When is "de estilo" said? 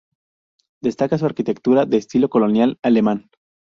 1.85-2.27